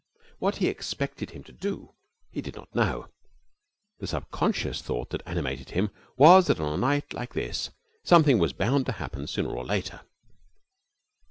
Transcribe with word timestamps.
What 0.39 0.55
he 0.55 0.67
expected 0.67 1.29
him 1.29 1.43
to 1.43 1.51
do 1.51 1.93
he 2.31 2.41
did 2.41 2.55
not 2.55 2.73
know. 2.73 3.09
The 3.99 4.07
subconscious 4.07 4.81
thought 4.81 5.11
that 5.11 5.21
animated 5.27 5.69
him 5.69 5.91
was 6.17 6.47
that 6.47 6.59
on 6.59 6.73
a 6.73 6.77
night 6.77 7.13
like 7.13 7.35
this 7.35 7.69
something 8.03 8.39
was 8.39 8.51
bound 8.51 8.87
to 8.87 8.93
happen 8.93 9.27
sooner 9.27 9.49
or 9.55 9.63
later. 9.63 10.01